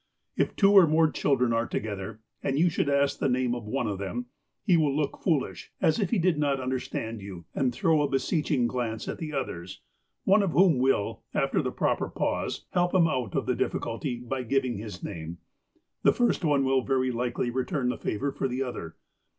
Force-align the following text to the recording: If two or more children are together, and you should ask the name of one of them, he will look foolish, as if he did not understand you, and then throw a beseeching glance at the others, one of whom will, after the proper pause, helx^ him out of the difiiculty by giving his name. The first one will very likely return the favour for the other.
If 0.35 0.55
two 0.55 0.71
or 0.75 0.87
more 0.87 1.11
children 1.11 1.53
are 1.53 1.67
together, 1.67 2.21
and 2.41 2.57
you 2.57 2.69
should 2.71 2.89
ask 2.89 3.19
the 3.19 3.29
name 3.29 3.53
of 3.53 3.67
one 3.67 3.85
of 3.85 3.99
them, 3.99 4.25
he 4.63 4.75
will 4.75 4.97
look 4.97 5.19
foolish, 5.19 5.71
as 5.79 5.99
if 5.99 6.09
he 6.09 6.17
did 6.17 6.39
not 6.39 6.59
understand 6.59 7.21
you, 7.21 7.45
and 7.53 7.65
then 7.65 7.71
throw 7.71 8.01
a 8.01 8.09
beseeching 8.09 8.65
glance 8.65 9.07
at 9.07 9.19
the 9.19 9.31
others, 9.31 9.81
one 10.23 10.41
of 10.41 10.53
whom 10.53 10.79
will, 10.79 11.21
after 11.35 11.61
the 11.61 11.69
proper 11.71 12.09
pause, 12.09 12.65
helx^ 12.73 12.95
him 12.95 13.05
out 13.07 13.35
of 13.35 13.45
the 13.45 13.53
difiiculty 13.55 14.27
by 14.27 14.41
giving 14.41 14.79
his 14.79 15.03
name. 15.03 15.37
The 16.01 16.13
first 16.13 16.43
one 16.43 16.65
will 16.65 16.81
very 16.81 17.11
likely 17.11 17.51
return 17.51 17.89
the 17.89 17.95
favour 17.99 18.31
for 18.31 18.47
the 18.47 18.63
other. 18.63 18.95